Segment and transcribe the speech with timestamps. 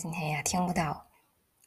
[0.00, 1.10] 今天呀听不到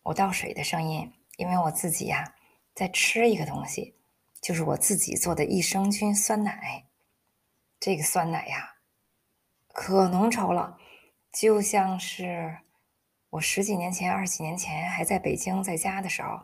[0.02, 2.34] 我倒水的声音，因为我自己呀
[2.74, 3.96] 在吃一个东西，
[4.42, 6.88] 就是我自己做的益生菌酸奶。
[7.80, 8.78] 这个酸奶呀
[9.68, 10.80] 可浓稠了，
[11.32, 12.58] 就像是
[13.30, 16.40] 我十几年前、二十几年前还在北京在家的时候，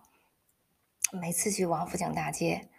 [1.11, 2.69] 每次去王府井大街，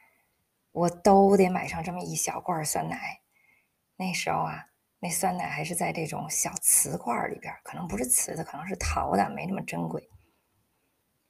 [0.71, 3.23] 我都得买上这么一小罐酸奶。
[3.97, 4.70] 那时候啊。
[5.03, 10.11] 那酸奶还是在这种小瓷罐里边，可能不是瓷的，可能是陶的，没那么珍贵，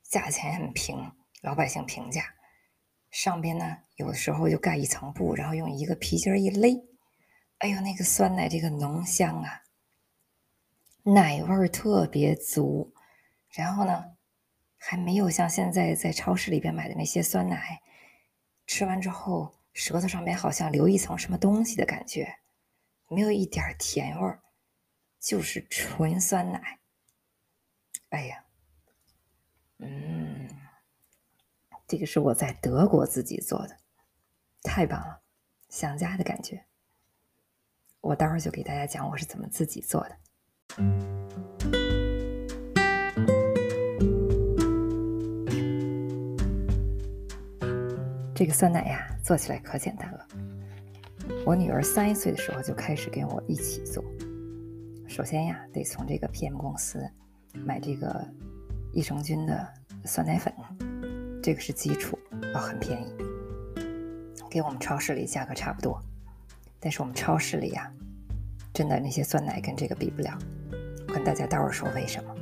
[0.02, 2.24] 价钱很平，老百姓平价。
[3.12, 6.84] 上边呢，有的时候就盖一层布，然后用一个皮筋一勒，
[7.58, 9.62] 哎呦，那个酸奶这个浓香啊，
[11.04, 12.92] 奶味特别足。
[13.52, 14.04] 然后呢，
[14.78, 17.80] 还没有像现在在超市里边买的那些酸奶，
[18.66, 22.39] 吃完之后舌头上面好像留一层什么东西的感觉。
[23.12, 24.40] 没有一点甜味儿，
[25.18, 26.78] 就是纯酸奶。
[28.10, 28.44] 哎呀，
[29.78, 30.48] 嗯，
[31.88, 33.76] 这个是我在德国自己做的，
[34.62, 35.22] 太棒了，
[35.68, 36.64] 想家的感觉。
[38.00, 40.16] 我待会儿就给大家讲我是怎么自己做的。
[48.36, 50.28] 这个酸奶呀，做起来可简单了。
[51.44, 54.04] 我女儿三岁的时候就开始跟我一起做。
[55.08, 57.04] 首先呀，得从这个 PM 公司
[57.52, 58.24] 买这个
[58.92, 59.68] 益生菌的
[60.04, 60.52] 酸奶粉，
[61.42, 62.18] 这个是基础，
[62.54, 63.12] 哦，很便宜，
[64.50, 66.00] 跟我们超市里价格差不多。
[66.78, 67.92] 但是我们超市里呀，
[68.72, 70.38] 真的那些酸奶跟这个比不了。
[71.08, 72.34] 我跟大家待会儿说为什么。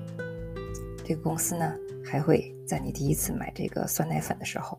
[1.05, 1.75] 这个公司呢，
[2.05, 4.79] 还会在你第一次买这个酸奶粉的时候，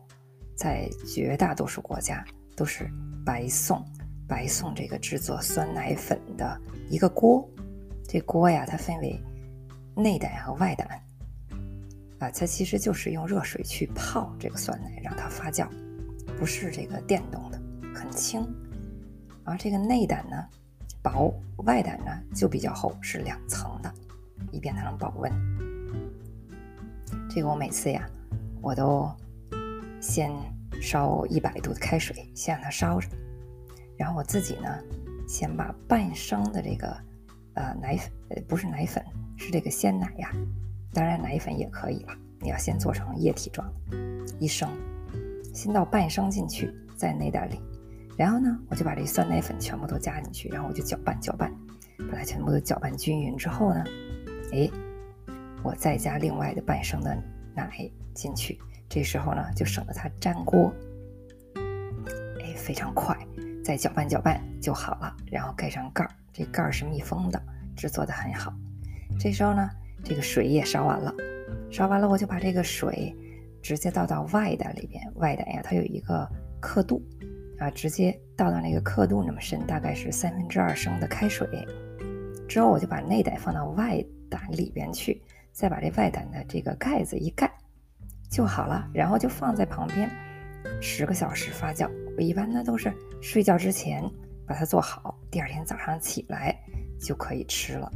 [0.54, 2.88] 在绝大多数国家都是
[3.26, 3.84] 白送。
[4.30, 7.46] 白送这个制作酸奶粉的一个锅，
[8.06, 9.20] 这锅呀，它分为
[9.96, 10.88] 内胆和外胆，
[12.20, 15.66] 啊，它其实就是用热水去泡这个酸奶，让它发酵，
[16.38, 17.60] 不是这个电动的，
[17.92, 18.46] 很轻。
[19.42, 20.46] 而这个内胆呢
[21.02, 23.92] 薄，外胆呢就比较厚，是两层的，
[24.52, 25.32] 以便它能保温。
[27.28, 28.08] 这个我每次呀，
[28.62, 29.10] 我都
[30.00, 30.30] 先
[30.80, 33.08] 烧一百度的开水，先让它烧着。
[34.00, 34.66] 然后我自己呢，
[35.28, 36.96] 先把半升的这个，
[37.52, 39.04] 呃，奶粉，呃，不是奶粉，
[39.36, 40.32] 是这个鲜奶呀，
[40.94, 42.14] 当然奶粉也可以了。
[42.40, 43.70] 你要先做成液体状，
[44.38, 44.70] 一升，
[45.52, 47.60] 先倒半升进去，在内胆里，
[48.16, 51.54] 然后呢，我就把这酸奶粉全部都加进去，然后我就搅拌搅拌，
[52.10, 53.84] 把它全部都搅拌均匀之后呢，
[54.54, 54.66] 哎，
[55.62, 57.14] 我再加另外的半升的
[57.54, 57.70] 奶
[58.14, 58.58] 进去，
[58.88, 60.72] 这时候呢，就省得它粘锅，
[62.40, 63.14] 哎，非常快。
[63.64, 67.42] 再搅拌搅拌就好了，然后盖上盖儿，这盖儿是密封的，
[67.76, 68.52] 制作的很好。
[69.18, 69.70] 这时候呢，
[70.02, 71.14] 这个水也烧完了，
[71.70, 73.14] 烧完了我就把这个水
[73.62, 75.02] 直接倒到外胆里边。
[75.16, 76.28] 外胆呀，它有一个
[76.60, 77.02] 刻度
[77.58, 81.46] 啊，直接倒到那个刻度那么深，大概是三分之二升的开水。
[82.48, 85.22] 之后我就把内胆放到外胆里边去，
[85.52, 87.52] 再把这外胆的这个盖子一盖
[88.30, 90.10] 就好了，然后就放在旁边
[90.80, 91.88] 十个小时发酵。
[92.20, 92.92] 我一般呢都是。
[93.22, 94.02] 睡觉之前
[94.46, 96.54] 把它做好，第二天早上起来
[97.00, 97.90] 就可以吃了。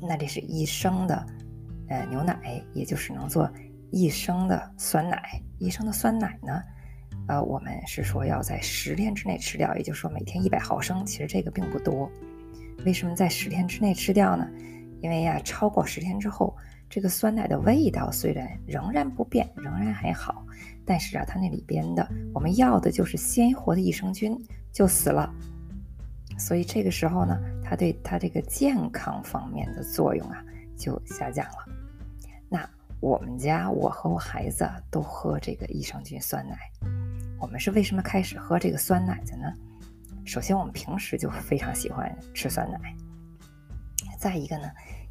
[0.00, 1.26] 那这是一升的
[1.88, 3.50] 呃牛奶，也就是能做
[3.90, 5.20] 一升的酸奶。
[5.58, 6.62] 一升的酸奶呢，
[7.26, 11.04] 呃，我们是说要在十天之内吃掉，也就是说每天一百毫升。
[11.04, 12.08] 其实这个并不多。
[12.86, 14.48] 为什么在十天之内吃掉呢？
[15.00, 16.56] 因为呀，超过十天之后。
[16.90, 20.44] 这个酸奶的味道虽然仍然不变，仍然还好，
[20.84, 24.36] 但是啊，它那里边的我们要的就是鲜活的益生菌
[24.72, 25.32] 就死了，
[26.36, 30.44] 所以这个时候呢，它对它这个健康方面的作用啊
[30.76, 31.64] 就下降了。
[32.48, 36.58] 那我们家我和我孩子都喝这个益生菌酸奶，
[37.38, 39.44] 我们是为什么开始喝这个酸奶的呢？
[40.24, 42.78] 首先，我们平时就非常喜欢吃酸奶，
[44.18, 44.68] 再一个呢。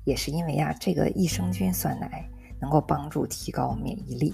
[0.09, 2.27] 也是因为呀，这个益生菌酸奶
[2.59, 4.33] 能够帮助提高免疫力，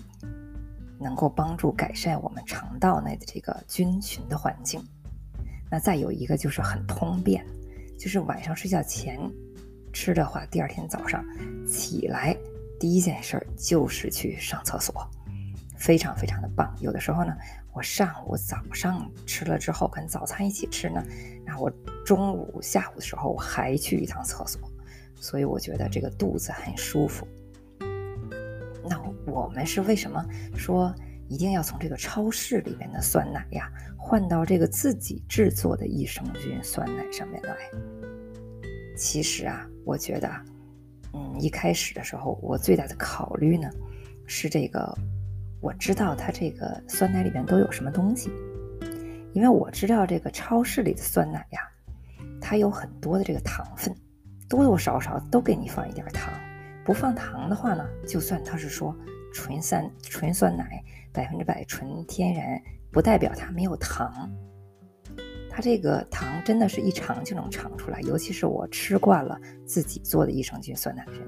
[0.98, 4.82] 能够帮助改善我们肠道内的这个菌群的环境。
[5.70, 7.46] 那再有一个就是很通便，
[8.00, 9.20] 就是晚上睡觉前
[9.92, 11.22] 吃的话，第二天早上
[11.68, 12.34] 起来
[12.80, 15.06] 第一件事就是去上厕所，
[15.78, 16.74] 非常非常的棒。
[16.80, 17.36] 有的时候呢，
[17.74, 21.04] 我上午早上吃了之后跟早餐一起吃呢，
[21.46, 21.70] 然后我
[22.06, 24.62] 中午下午的时候我还去一趟厕所。
[25.16, 27.28] 所以我觉得这个肚子很舒服。
[28.88, 30.24] 那我们是为什么
[30.56, 30.94] 说
[31.28, 37.56] 一定要从这个超市里面的酸奶呀换到这个自己制作的益生菌酸奶上面来？
[38.96, 40.30] 其实啊，我觉得，
[41.14, 43.68] 嗯，一开始的时候，我最大的考虑呢
[44.28, 44.96] 是这个，
[45.60, 48.30] 我知道它这个酸奶里面都有什么东西，
[49.34, 51.60] 因为我知道这个超市里的酸奶呀，
[52.40, 53.94] 它有很多的这个糖分，
[54.56, 56.34] 多多少少都给你放一点糖。
[56.84, 58.96] 不放糖的话呢，就算它是说
[59.34, 62.62] 纯酸纯酸奶，百分之百纯天然，
[62.92, 64.32] 不代表它没有糖。
[65.50, 71.22] 它这个糖真的是一尝就能尝出来，尤其是我吃惯了自己做的益生菌酸奶的人。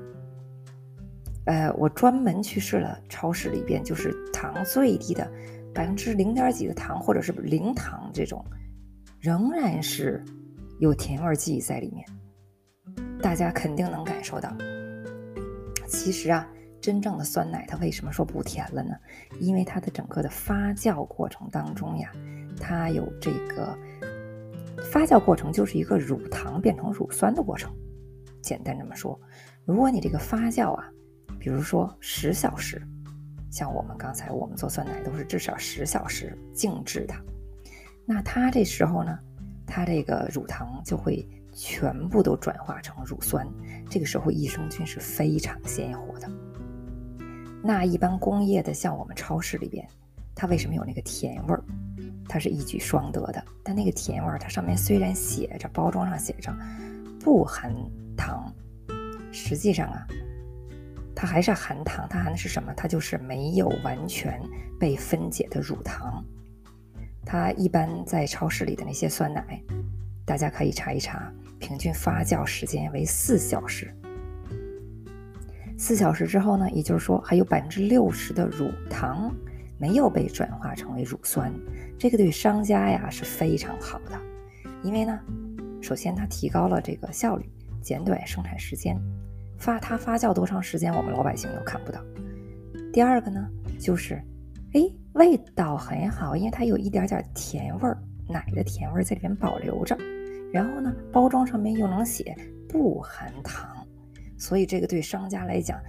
[1.46, 5.32] 呃，我专门去试了超市里边就是糖最低的
[5.74, 8.46] 百分之零点几的糖，或者是零糖这种，
[9.20, 10.24] 仍然是
[10.80, 12.06] 有甜味剂在里面。
[13.22, 14.56] 大家肯定能感受到。
[15.88, 16.48] 其实啊，
[16.82, 18.92] 真正的酸奶它为什么说不甜了呢？
[19.40, 22.12] 因为它的整个的发酵过程当中呀，
[22.60, 23.78] 它有这个
[24.92, 27.74] 发酵过程就是一个乳糖变成乳酸的过程。
[28.42, 29.20] 简单这么说，
[29.66, 30.86] 如果你这个发酵啊，
[31.40, 32.82] 比如说十小时，
[33.50, 37.16] 像我们刚才我们做酸奶都是至少十小时静置的，
[38.06, 39.18] 那它这时候呢，
[39.66, 41.28] 它这个乳糖就会。
[41.60, 43.48] 全部都转化成乳酸，
[43.90, 46.30] 这个时候益生菌是非常鲜活的。
[47.64, 49.84] 那一般工业的，像我们超市里边，
[50.36, 51.64] 它为什么有那个甜味儿？
[52.30, 53.44] 它是一举双得的。
[53.64, 56.56] 但那个甜味儿，它上面虽然写着包装上写着
[57.20, 57.74] 不含
[58.16, 58.54] 糖，
[59.32, 60.06] 实际上啊，
[61.16, 62.08] 它还是含糖。
[62.08, 62.72] 它含的是什么？
[62.76, 64.40] 它就是没有完全
[64.80, 66.24] 被分解的乳糖。
[67.26, 69.60] 它一般在超市里的那些酸奶，
[70.24, 71.34] 大家可以查一查。
[71.60, 73.94] 平均发酵时间为四小时。
[75.78, 79.32] 四小时之后呢，也就是说还有百分之六十的乳糖
[79.78, 81.54] 没有被转化成为乳酸。
[82.00, 84.20] 这个对商家呀是非常好的，
[84.82, 85.20] 因为呢，
[85.82, 87.48] 首先它提高了这个效率，
[87.82, 89.00] 减短生产时间。
[89.60, 92.00] 发它发酵多长时间，我们老百姓又看不到。
[92.92, 93.48] 第二个呢，
[93.80, 94.16] 就是
[94.74, 94.82] 哎，
[95.14, 99.96] 味道很好，因为它有一点点甜味儿，奶的甜味儿在里面保留着。
[100.52, 102.36] 然后呢，包装上面又能写
[102.70, 103.86] 不含糖，
[104.38, 105.80] 所以这个对商家来讲，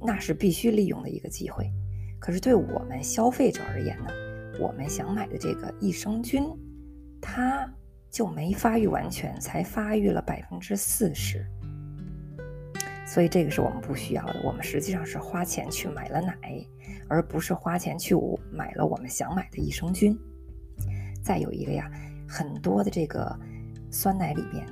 [0.00, 1.70] 那是必须利用的一个机会。
[2.18, 4.10] 可是对我们消费者而言呢，
[4.60, 6.44] 我们想买的这个益生菌，
[7.20, 7.70] 它
[8.10, 11.46] 就没发育完全，才发育了百分之四十，
[13.06, 14.40] 所以这个是我们不需要的。
[14.44, 16.36] 我们实际上是花钱去买了奶，
[17.08, 18.14] 而不是花钱去
[18.50, 20.18] 买了我们想买的益生菌。
[21.22, 21.90] 再有一个呀，
[22.28, 23.38] 很多的这个。
[23.98, 24.62] 酸奶里边，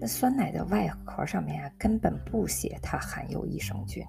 [0.00, 4.04] 那酸奶的外壳上面啊，根本不写它含有益生菌。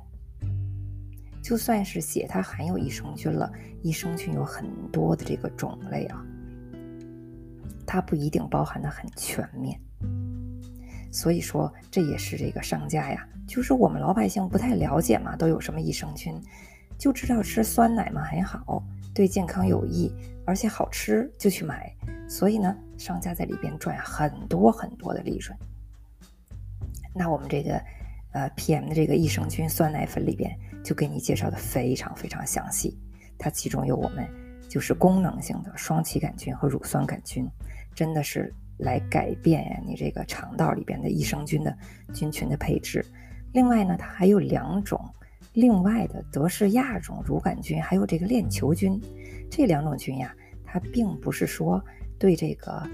[1.40, 3.52] 就算是写它含有益生菌了，
[3.84, 6.26] 益生菌有很多的这个种类啊，
[7.86, 9.80] 它不一定包含的很全面。
[11.12, 16.34] 所以说，这也是这个商家呀，就是我们老百姓不太了解嘛，都有什么益生菌，
[16.98, 18.84] 就知道吃酸奶嘛很好，
[19.14, 20.12] 对健康有益，
[20.44, 21.96] 而且好吃，就去买。
[22.28, 25.58] 所以呢，商家在里边赚很多很多的利润。
[27.16, 27.82] 那我们这个
[28.32, 32.96] 呃 PM 的这个益生菌酸奶粉里边就给你介绍的非常非常详细。
[33.40, 34.30] 它其中有我们
[34.70, 37.50] 就是功能性的双歧杆菌和乳酸杆菌，
[37.96, 41.76] 真的是来改变呀你这个肠道里边的益生菌的
[42.14, 43.04] 菌群的配置。
[43.52, 45.04] 另外呢，它还有两种
[45.54, 49.02] 另外的德氏亚种乳杆菌，还有这个链球菌。
[49.50, 51.84] 这两种菌呀，它并不是说。
[52.22, 52.88] 对这个，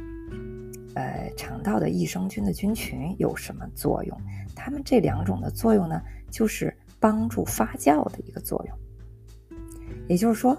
[0.96, 4.18] 呃，肠道的益生菌的菌群有什么作用？
[4.56, 8.78] 它们这两种的作用呢，就是帮助发酵的一个作用。
[10.08, 10.58] 也就是说，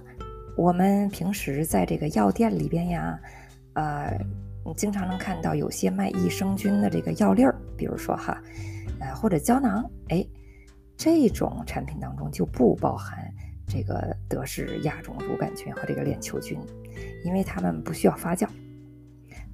[0.54, 3.18] 我们平时在这个药店里边呀，
[3.72, 4.20] 呃，
[4.66, 8.38] 你经常能看到有些卖益生菌的这个药粒儿，比如说哈，
[9.00, 10.22] 呃，或者胶囊，哎，
[10.94, 13.18] 这种产品当中就不包含
[13.68, 16.58] 这个德氏亚种乳杆菌和这个链球菌。
[17.24, 18.48] 因为它们不需要发酵，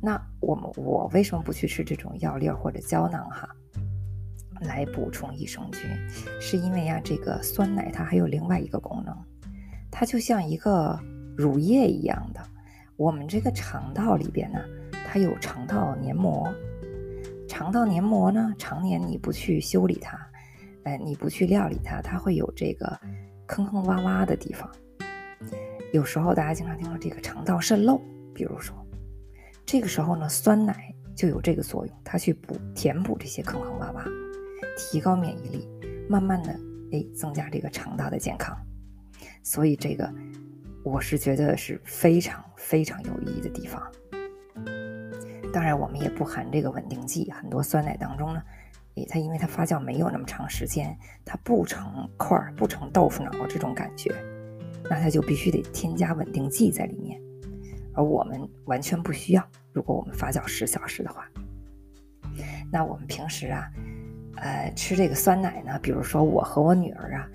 [0.00, 3.47] 那我们我为什么不去吃这种药粒或者胶囊哈，
[4.62, 5.83] 来补充益生菌？
[6.40, 9.14] 是因为呀，这个酸奶它还有另外一个功能，
[9.90, 10.99] 它就像一个
[11.37, 12.40] 乳液一样的。
[12.97, 14.59] 我们这个肠道里边呢，
[15.06, 16.50] 它有肠道黏膜，
[17.47, 20.18] 肠道黏膜呢，常年你不去修理它，
[20.85, 22.99] 哎，你不去料理它，它会有这个
[23.47, 24.71] 坑坑洼洼的地方。
[25.93, 28.01] 有时候大家经常听到这个肠道渗漏，
[28.35, 28.75] 比如说，
[29.65, 34.05] 这个时候呢，酸奶就有这个作用，它去补填补这些坑坑洼洼，
[34.77, 35.69] 提高免疫力，
[36.09, 36.51] 慢慢的
[36.93, 38.57] 哎增加这个肠道的健康。
[39.43, 40.13] 所以这个
[40.83, 43.81] 我是觉得是非常非常有意义的地方。
[45.53, 48.43] 当然我们也不含这个稳定剂，很多酸奶当中呢，
[49.09, 54.15] 它因为它发酵没有那么长时间，它不成块儿，不成豆腐脑这种感觉，
[54.89, 57.21] 那它就必须得添加稳定剂在里面，
[57.95, 59.45] 而我们完全不需要。
[59.73, 61.27] 如果我们发酵十小时的话，
[62.71, 63.69] 那我们平时啊，
[64.37, 67.29] 呃，吃这个酸奶呢，比如说我和我女儿啊，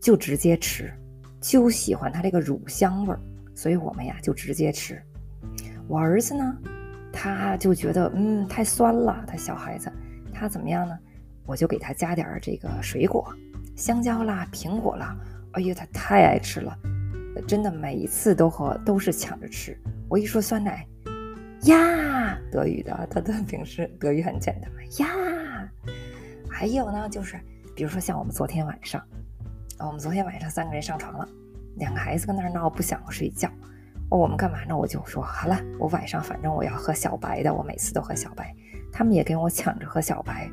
[0.00, 0.92] 就直接吃，
[1.40, 3.20] 就喜欢它这个乳香味儿，
[3.54, 5.00] 所以我们呀就直接吃。
[5.86, 6.56] 我儿子呢，
[7.12, 9.92] 他就觉得嗯太酸了，他小孩子，
[10.34, 10.98] 他怎么样呢？
[11.46, 13.32] 我就给他加点这个水果，
[13.76, 15.16] 香蕉啦、苹果啦，
[15.52, 16.76] 哎呀，他太爱吃了，
[17.46, 19.78] 真的每一次都和都是抢着吃。
[20.08, 20.86] 我一说酸奶。
[21.64, 24.78] 呀，德语的，他的 平时德语很简单嘛。
[24.98, 25.70] 呀，
[26.50, 27.40] 还有呢，就是
[27.74, 29.02] 比如说像我们昨天晚上，
[29.78, 31.26] 我们昨天晚上三个人上床了，
[31.76, 33.50] 两个孩子跟那儿闹不想睡觉，
[34.18, 34.76] 我们干嘛呢？
[34.76, 38.54] 我就说好了，我晚上反正我要喝小白的，我每次都喝小白，
[38.92, 40.50] 他们也跟我抢着喝小白，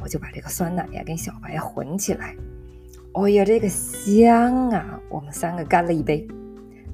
[0.00, 2.34] 我就把这个酸奶呀跟小白混起来，
[3.14, 5.00] 哦呀，这个香啊！
[5.10, 6.26] 我们三个干了一杯，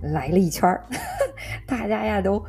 [0.03, 0.85] 来了一圈儿，
[1.67, 2.45] 大家呀都。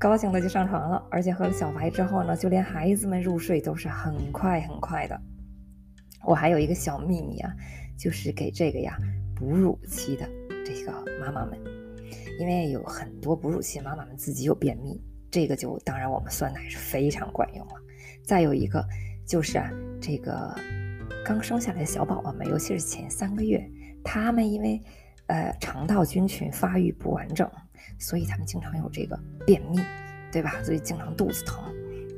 [0.00, 5.20] 高兴的就上床了，而且喝了小白之后呢，就连孩子们入睡都是很快很快的。
[6.24, 7.52] 我还有一个小秘密啊，
[7.98, 8.96] 就是给这个呀
[9.34, 10.24] 哺乳期的
[10.64, 11.58] 这个妈妈们，
[12.38, 15.00] 因为有很多哺乳期妈妈们自己有便秘，
[15.30, 17.74] 这个就当然我们酸奶是非常管用了。
[18.24, 18.84] 再有一个
[19.26, 20.54] 就是啊，这个
[21.24, 23.64] 刚生下来的小宝宝们，尤其是前三个月，
[24.04, 24.80] 他们因为
[25.26, 27.48] 呃肠道菌群发育不完整。
[27.98, 29.80] 所以他们经常有这个便秘，
[30.30, 30.62] 对吧？
[30.62, 31.64] 所以经常肚子疼，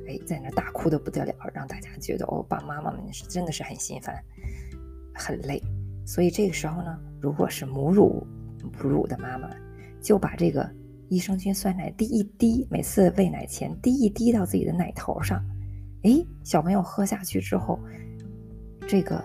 [0.06, 4.22] 哎，在那大哭的不得了，让大家觉得哦，爸妈妈们是真的是很心烦，
[5.14, 5.62] 很累。
[6.04, 8.26] 所以这个时候呢，如果是母乳
[8.72, 9.48] 哺乳的妈妈，
[10.02, 10.68] 就把这个
[11.08, 15.44] 益生菌酸奶滴一滴，每次喂奶前滴一滴到自己的奶头上，
[16.02, 17.78] 哎，小朋友喝下去之后，
[18.88, 19.22] 这个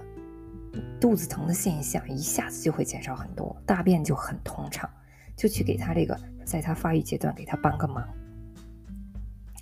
[0.99, 4.89] 肚子疼的现象一下子就会减少很多，大便就很通畅。
[5.37, 8.07] 就去给他这个，在他发育阶段给他帮个忙。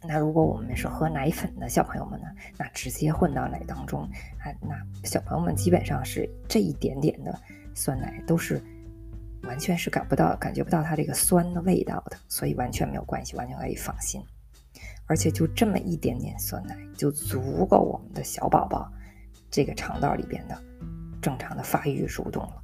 [0.07, 2.27] 那如果我们是喝奶粉的小朋友们呢，
[2.59, 4.03] 那直接混到奶当中，
[4.37, 7.35] 啊，那小朋友们基本上是这一点点的
[7.73, 8.61] 酸奶都是
[9.43, 14.21] 完全是感不到、感觉不到它这个酸的味道的，所以完全没有关系，完全可以放心。
[15.05, 18.91] 而且就这么一点点酸奶，就足够我们的小宝宝
[19.51, 20.57] 这个肠道里边的
[21.21, 22.61] 正常的发育蠕动了。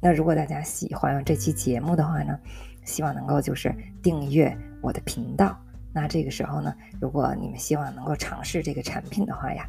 [0.00, 2.38] 那如果大家喜欢这期节目的话呢，
[2.84, 5.56] 希望能够就是订阅我的频道。
[5.92, 9.64] 那这个时候呢，如果你们希望能够尝试这个产品的话呀，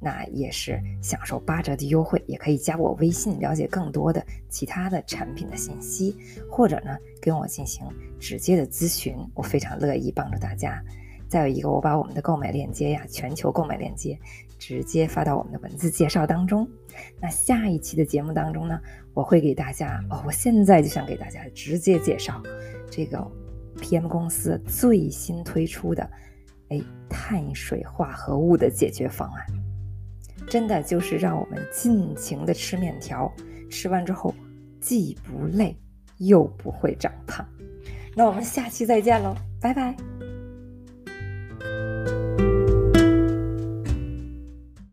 [0.00, 6.16] 那也是享受八折的优惠，也可以加我微信了解更多的其他的产品的信息，
[6.50, 7.84] 或者呢跟我进行
[8.18, 10.82] 直接的咨询，我非常乐意帮助大家。
[11.28, 14.18] 再有一个，我把我们的购买链接呀，全球购买链接
[14.58, 16.66] 直接发到我们的文字介绍当中。
[17.20, 18.80] 那下一期的节目当中呢，
[19.12, 22.42] 我会给大家哦，我现在就想给大家直接介绍
[22.90, 23.18] 这个
[23.76, 26.10] PM 公司最新推出的
[26.70, 29.46] 哎碳水化合物的解决方案，
[30.48, 33.32] 真的就是让我们尽情的吃面条，
[33.70, 34.34] 吃完之后
[34.80, 35.76] 既不累
[36.18, 37.46] 又不会长胖。
[38.14, 40.17] 那我们下期再见喽，拜拜。